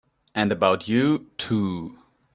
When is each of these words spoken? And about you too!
And 0.33 0.51
about 0.51 0.87
you 0.87 1.27
too! 1.37 1.99